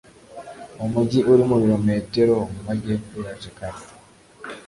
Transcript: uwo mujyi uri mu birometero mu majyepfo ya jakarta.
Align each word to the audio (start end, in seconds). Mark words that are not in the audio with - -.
uwo 0.77 0.87
mujyi 0.93 1.19
uri 1.31 1.43
mu 1.49 1.55
birometero 1.61 2.35
mu 2.53 2.59
majyepfo 2.67 3.15
ya 3.25 3.33
jakarta. 3.41 3.91